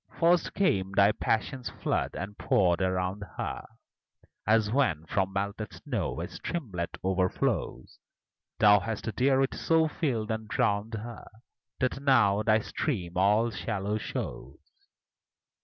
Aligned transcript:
First 0.19 0.55
came 0.55 0.93
thy 0.93 1.11
passion's 1.11 1.69
flood 1.69 2.15
and 2.15 2.35
poured 2.35 2.81
around 2.81 3.23
her 3.37 3.67
As 4.47 4.71
when 4.71 5.05
from 5.05 5.31
melted 5.31 5.71
snow 5.73 6.19
a 6.21 6.27
streamlet 6.27 6.97
overflows; 7.03 7.99
Thou 8.57 8.79
hast 8.79 9.15
therewith 9.15 9.53
so 9.53 9.87
filled 9.87 10.31
and 10.31 10.47
drowned 10.47 10.95
her, 10.95 11.27
That 11.79 12.01
now 12.01 12.41
thy 12.41 12.61
stream 12.61 13.13
all 13.15 13.51
shallow 13.51 13.99
shows. 13.99 14.57